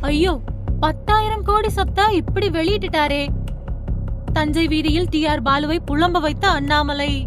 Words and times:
ஐயோ 0.00 0.40
பத்தாயிரம் 0.80 1.42
கோடி 1.42 1.68
சொத்தா 1.68 2.10
இப்படி 2.10 2.48
வெளியிட்டுட்டாரே. 2.48 3.28
தஞ்சை 4.32 4.68
வீதியில் 4.68 5.08
டி 5.08 5.26
ஆர் 5.26 5.42
பாலுவை 5.42 5.80
புலம்ப 5.86 6.20
வைத்த 6.20 6.48
அண்ணாமலை. 6.48 7.24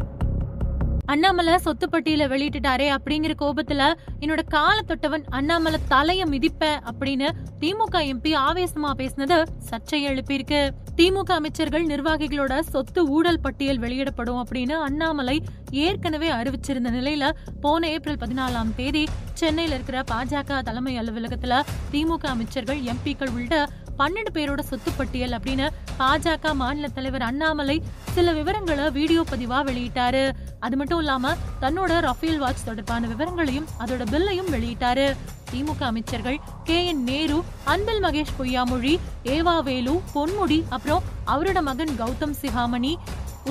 அண்ணாமலை 1.05 1.57
சொத்து 1.57 1.87
பட்டியல 1.87 2.27
வெளியிட்டுட்டாரே 2.33 2.95
அப்படிங்கிற 2.95 3.33
கோபத்துல 3.39 3.93
என்னோட 4.19 4.39
கால 4.47 4.81
தொட்டவன் 4.87 5.23
அண்ணாமலை 5.29 5.79
தலைய 5.89 6.25
மிதிப்பேன் 6.25 6.79
அப்படின்னு 6.91 7.29
திமுக 7.59 7.91
எம்பி 7.91 8.31
ஆவேசமா 8.37 8.91
பேசினது 8.97 9.45
சர்ச்சை 9.69 10.07
எழுப்பியிருக்கு. 10.07 10.69
திமுக 10.97 11.31
அமைச்சர்கள் 11.31 11.85
நிர்வாகிகளோட 11.85 12.59
சொத்து 12.59 13.07
ஊழல் 13.07 13.39
பட்டியல் 13.39 13.79
வெளியிடப்படும் 13.79 14.45
அப்படின்னு 14.45 14.71
அண்ணாமலை 14.71 15.43
ஏற்கனவே 15.71 16.31
அறிவிச்சிருந்த 16.31 16.91
நிலையில 16.97 17.31
போன 17.61 17.89
ஏப்ரல் 17.89 18.15
பதினாலாம் 18.15 18.75
தேதி 18.75 19.07
சென்னையில 19.33 19.73
இருக்கிற 19.73 20.03
பாஜக 20.11 20.61
தலைமை 20.61 20.99
அலுவலகத்துல 20.99 21.61
திமுக 21.91 22.25
அமைச்சர்கள் 22.25 22.79
எம்பிக்கள் 22.79 23.29
உள்ளிட்ட 23.29 23.69
பன்னெண்டு 23.97 24.31
பேரோட 24.33 24.59
சொத்து 24.59 24.91
பட்டியல் 24.91 25.29
அப்படின்னு 25.29 25.69
பாஜக 25.99 26.53
மாநில 26.53 26.87
தலைவர் 26.87 27.21
அண்ணாமலை 27.21 27.81
சில 28.03 28.31
விவரங்களை 28.31 28.91
வீடியோ 28.91 29.23
பதிவா 29.31 29.59
வெளியிட்டாரு. 29.69 30.31
அது 30.65 30.75
மட்டும் 30.77 30.99
இல்லாம 30.99 31.31
தன்னோட 31.61 31.93
ரஃபேல் 31.99 32.37
வாட்ச் 32.37 32.65
தொடர்பான 32.65 33.07
விவரங்களையும் 33.07 33.69
அதோட 33.79 34.03
பில்லையும் 34.11 34.51
வெளியிட்டாரு. 34.53 35.07
திமுக 35.51 35.81
அமைச்சர்கள் 35.83 36.37
கே 36.63 36.77
என் 36.85 37.03
நேரு 37.03 37.37
அன்பில் 37.63 38.01
மகேஷ் 38.03 38.35
பொய்யாமொழி 38.37 38.93
ஏவா 39.33 39.55
வேலு 39.63 39.93
பொன்முடி 40.13 40.59
அப்புறம் 40.69 41.03
அவரோட 41.25 41.61
மகன் 41.61 41.93
கௌதம் 41.99 42.35
சிகாமணி 42.41 42.93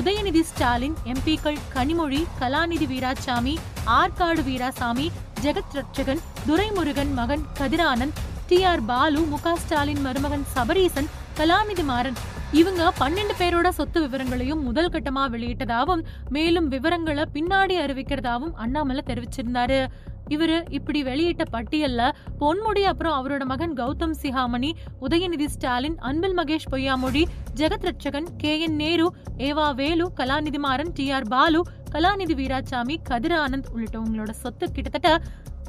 உதயநிதி 0.01 0.43
ஸ்டாலின் 0.43 0.97
எம்பிக்கள் 1.05 1.62
கனிமொழி 1.75 2.20
கலாநிதி 2.41 2.87
வீராசாமி 2.93 3.55
ஆற்காடு 3.98 4.42
வீராசாமி 4.42 5.06
ஜெகத் 5.45 5.75
ரட்சகன் 5.75 6.23
துரைமுருகன் 6.47 7.12
மகன் 7.15 7.45
கதிரானந்த் 7.61 8.19
டி 8.48 8.59
ஆர் 8.65 8.84
பாலு 8.84 9.20
முக 9.33 9.56
ஸ்டாலின் 9.56 10.03
மருமகன் 10.03 10.47
சபரீசன் 10.55 11.11
கலாநிதி 11.39 11.84
மாறன் 11.84 12.19
இவங்க 12.53 12.83
பன்னெண்டு 13.00 13.34
பேரோட 13.39 13.69
சொத்து 13.69 13.98
விவரங்களையும் 14.00 14.62
முதல் 14.62 14.89
கட்டமா 14.89 15.22
வெளியிட்டதாவும் 15.34 16.03
மேலும் 16.28 16.69
விவரங்களை 16.69 17.25
பின்னாடி 17.34 17.77
அறிவிக்கிறதாவும் 17.84 18.53
அண்ணாமலை 18.55 19.03
தெரிவிச்சிருந்தாரு. 19.06 19.78
இவரு 20.28 20.56
இப்படி 20.69 21.00
வெளியிட்ட 21.03 21.44
பட்டியல்ல 21.53 22.03
பொன்முடி 22.41 22.83
அப்புறம் 22.91 23.17
அவரோட 23.19 23.44
மகன் 23.44 23.75
கௌதம் 23.75 24.14
சிஹாமணி 24.22 24.70
உதயநிதி 25.00 25.47
ஸ்டாலின் 25.47 25.97
அன்பில் 26.00 26.36
மகேஷ் 26.39 26.69
பொய்யாமொழி 26.70 27.22
ஜெகத் 27.55 27.86
ரட்சகன் 27.89 28.28
கே 28.36 28.53
என் 28.61 28.77
நேரு 28.77 29.06
ஏவா 29.48 29.66
வேலு 29.75 30.06
கலாநிதி 30.16 30.59
மாறன் 30.59 30.92
டி 30.94 31.06
ஆர் 31.11 31.28
பாலு 31.28 31.62
கலாநிதி 31.92 32.37
வீராசாமி 32.41 32.97
கதிர் 33.03 33.37
ஆனந்த் 33.39 33.70
உள்ளிட்டவங்களோட 33.75 34.31
சொத்து 34.42 34.69
கிட்டத்தட்ட 34.72 35.11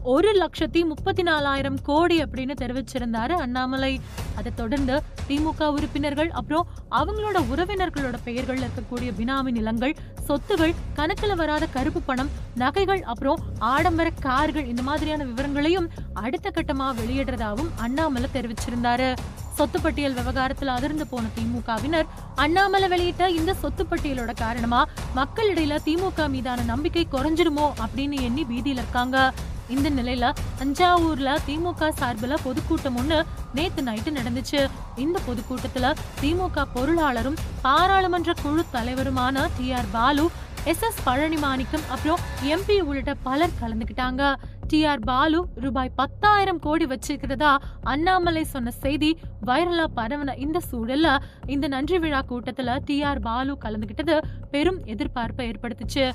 ஒரு 0.03 0.29
லட்சத்தி 0.33 0.85
முப்பத்தி 0.85 1.21
நாலாயிரம் 1.21 1.81
கோடி 1.81 2.23
அப்படின்னு 2.23 2.55
தெரிவிச்சிருந்தாரு 2.61 3.31
அண்ணாமலை. 3.31 4.01
அதை 4.35 4.51
தொடர்ந்து 4.55 5.01
திமுக 5.29 5.67
உறுப்பினர்கள் 5.67 6.31
அப்புறம் 6.31 6.67
அவங்களோட 6.91 7.37
உறவினர்களோட 7.51 8.13
பெயர்கள் 8.23 8.59
இருக்கக்கூடிய 8.59 9.11
பினாமி 9.19 9.51
நிலங்கள் 9.51 9.95
சொத்துகள் 10.27 10.73
கணக்குல 10.95 11.35
வராத 11.35 11.65
கருப்பு 11.65 12.01
பணம் 12.01 12.29
நகைகள் 12.55 13.03
அப்புறம் 13.03 13.39
ஆடம்பர 13.59 14.09
கார்கள் 14.09 14.65
இந்த 14.65 14.81
மாதிரியான 14.81 15.23
விவரங்களையும் 15.23 15.89
அடுத்த 16.13 16.51
கட்டமா 16.55 16.89
வெளியிடுறதாவும் 16.99 17.71
அண்ணாமலை 17.75 18.29
தெரிவிச்சிருந்தாரு. 18.33 19.15
சொத்து 19.55 19.81
பட்டியல் 19.81 20.13
விவகாரத்துல 20.13 20.65
அதிர்ந்து 20.65 21.07
போன 21.07 21.25
திமுகவினர் 21.37 22.05
அண்ணாமலை 22.35 22.87
வெளியிட்ட 22.87 23.29
இந்த 23.29 23.53
சொத்து 23.53 23.83
பட்டியலோட 23.83 24.35
காரணமா 24.35 24.87
மக்களிடையில 25.15 25.77
திமுக 25.85 26.29
மீதான 26.29 26.61
நம்பிக்கை 26.61 27.07
குறைஞ்சிருமோ 27.11 27.67
அப்படின்னு 27.83 28.21
எண்ணி 28.21 28.45
பீதியில 28.49 28.83
இருக்காங்க. 28.83 29.33
இந்த 29.73 29.87
நிலையில 29.97 30.25
தஞ்சாவூர்ல 30.59 31.29
திமுக 31.47 31.89
சார்பில் 31.99 32.41
பொதுக்கூட்டம் 32.45 32.97
ஒண்ணு 33.01 33.17
நேத்து 33.57 33.81
நைட்டு 33.89 34.11
நடந்துச்சு. 34.17 34.61
இந்த 35.03 35.17
பொதுக்கூட்டத்துல 35.27 35.91
திமுக 36.21 36.65
பொருளாளரும் 36.75 37.37
பாராளுமன்ற 37.65 38.33
குழு 38.43 38.63
தலைவருமான 38.75 39.45
T 39.57 39.67
R 39.79 39.91
Baalu 39.97 40.25
S 40.71 40.83
S 40.87 40.99
Palani 41.05 41.37
Manickam 41.45 41.87
அப்புறம் 41.93 42.21
எம்பி 42.53 42.75
உள்ளிட்ட 42.89 43.13
பலர் 43.27 43.57
கலந்துக்கிட்டாங்க. 43.61 44.21
டி 44.73 44.79
ஆர் 44.91 45.01
பாலு 45.07 45.39
ரூபாய் 45.63 45.89
பத்தாயிரம் 45.99 46.59
கோடி 46.65 46.85
வச்சிருக்கிறதா 46.91 47.49
அண்ணாமலை 47.91 48.43
சொன்ன 48.53 48.71
செய்தி 48.83 49.09
வைரலா 49.47 49.85
பரவன 49.97 50.35
இந்த 50.45 50.59
சூழல்ல 50.69 51.07
இந்த 51.53 51.65
நன்றி 51.73 51.97
விழா 52.03 52.21
கூட்டத்துல 52.31 52.77
டி 52.87 52.97
ஆர் 53.09 53.21
பாலு 53.27 53.53
கலந்துகிட்டது 53.63 54.15
பெரும் 54.53 54.79
எதிர்பார்ப்பை 54.93 55.43
ஏற்படுத்துச்சு. 55.49 56.05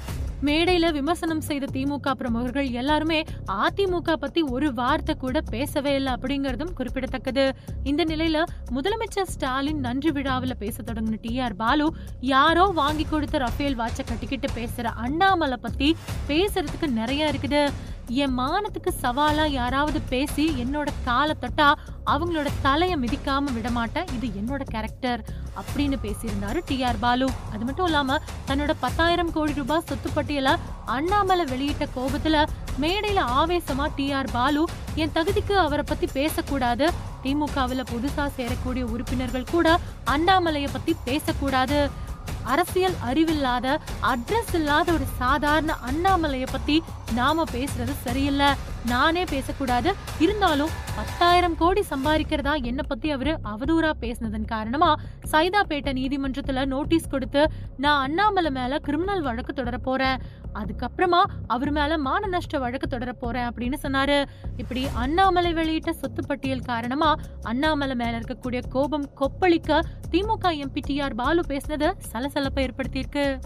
மேடையில 0.46 0.86
விமர்சனம் 0.96 1.42
செய்த 1.48 1.68
திமுக 1.76 2.14
பிரமுகர்கள் 2.20 2.68
எல்லாருமே 2.80 3.20
அதிமுக 3.64 4.16
பத்தி 4.24 4.42
ஒரு 4.54 4.68
வார்த்தை 4.80 5.14
கூட 5.24 5.40
பேசவே 5.54 5.92
இல்லை 5.98 6.12
அப்படிங்கறதும் 6.16 6.72
குறிப்பிடத்தக்கது. 6.78 7.44
இந்த 7.90 8.04
நிலையில 8.12 8.42
முதலமைச்சர் 8.76 9.30
ஸ்டாலின் 9.34 9.80
நன்றி 9.86 10.12
விழாவில் 10.18 10.60
பேச 10.62 10.76
தொடங்கின 10.82 11.20
டி 11.26 11.34
ஆர் 11.46 11.56
பாலு 11.62 11.86
யாரோ 12.34 12.66
வாங்கி 12.80 13.06
கொடுத்த 13.12 13.38
ரஃபேல் 13.46 13.78
வாட்சை 13.82 14.06
கட்டிக்கிட்டு 14.10 14.50
பேசுற 14.58 14.86
அண்ணாமலை 15.06 15.60
பத்தி 15.66 15.90
பேசுறதுக்கு 16.32 16.90
நிறைய 17.00 17.32
இருக்குது. 17.34 17.62
என் 18.08 18.38
மானத்துக்கு 18.38 18.90
சவாலா 19.02 19.46
யாராவது 19.46 20.00
பேசி 20.08 20.44
என்னோட 20.62 20.88
காலை 21.04 21.34
தொட்டா 21.40 21.74
அவங்களோட 22.06 22.48
தலையை 22.62 22.96
மிதிக்காம 22.98 23.52
விடமாட்டேன். 23.52 24.08
இது 24.16 24.26
என்னோட 24.40 24.62
கேரக்டர் 24.64 25.24
அப்படின்னு 25.60 25.96
பேசியிருந்தாரு 26.02 26.60
டி 26.64 26.82
ஆர் 26.82 26.98
பாலு. 26.98 27.28
அது 27.52 27.64
மட்டும் 27.64 27.84
இல்லாம 27.84 28.18
தன்னோட 28.46 28.70
பத்தாயிரம் 28.80 29.32
கோடி 29.32 29.52
ரூபாய் 29.52 29.84
சொத்து 29.86 30.10
பட்டியல 30.16 30.56
அண்ணாமலை 30.86 31.44
வெளியிட்ட 31.44 31.88
கோபத்துல 31.96 32.46
மேடையில 32.80 33.20
ஆவேசமா 33.40 33.86
டி 33.94 34.12
ஆர் 34.12 34.32
பாலு 34.32 34.64
என் 34.94 35.14
தகுதிக்கு 35.14 35.52
அவரை 35.52 35.84
பத்தி 35.86 36.08
பேசக்கூடாது. 36.12 36.88
திமுகவில் 37.22 37.88
புதுசா 37.92 38.26
சேரக்கூடிய 38.36 38.82
உறுப்பினர்கள் 38.82 39.50
கூட 39.50 39.78
அண்ணாமலைய 40.04 40.68
பத்தி 40.72 40.96
பேசக்கூடாது. 41.04 42.06
அரசியல் 42.52 42.96
அறிவில்லாத 43.08 43.66
அட்ரஸ் 44.12 44.52
இல்லாத 44.52 44.88
ஒரு 44.92 45.06
சாதாரண 45.18 45.72
அண்ணாமலையை 45.90 46.48
பத்தி 46.52 46.76
நாம 47.18 47.44
பேசுறது 47.52 47.94
சரியில்லை. 48.06 48.50
நானே 48.86 49.24
பேசக்கூடாது. 49.24 49.94
இருந்தாலும் 50.18 50.68
பத்தாயிரம் 50.96 51.56
கோடி 51.56 51.84
சம்பாதிக்கிறதா 51.90 52.62
என்ன 52.62 52.82
பத்தி 52.82 53.10
அவரு 53.10 53.38
அவதூறா 53.44 53.90
பேசினதன் 54.00 54.44
காரணமா 54.44 55.00
சைதாப்பேட்டை 55.32 55.92
நீதிமன்றத்துல 56.00 56.66
நோட்டீஸ் 56.66 57.08
கொடுத்து 57.08 57.50
நான் 57.76 58.02
அண்ணாமலை 58.02 58.50
மேல 58.50 58.78
கிரிமினல் 58.78 59.22
வழக்கு 59.22 59.52
தொடர 59.52 59.78
போறேன். 59.78 60.18
அதுக்கப்புறமா 60.54 61.24
அவர் 61.46 61.70
மேல 61.70 61.98
மான 61.98 62.26
நஷ்ட 62.26 62.58
வழக்கு 62.58 62.88
தொடர 62.88 63.12
போறேன் 63.12 63.48
அப்படின்னு 63.48 63.74
சொன்னாரு. 63.82 64.24
இப்படி 64.56 64.88
அண்ணாமலை 64.94 65.52
வெளியிட்ட 65.52 65.90
சொத்து 65.90 66.26
பட்டியல் 66.26 66.60
காரணமா 66.60 67.16
அண்ணாமலை 67.42 67.94
மேல 67.94 68.18
இருக்கக்கூடிய 68.18 68.62
கோபம் 68.68 69.10
கொப்பளிக்க 69.20 69.80
DMK 70.10 70.64
MP 70.64 70.80
T 70.86 71.00
R 71.00 71.14
Baalu 71.14 71.44
பேசினது 71.48 71.92
சலசலப்பை 72.12 72.68
ஏற்படுத்தியிருக்கு. 72.68 73.38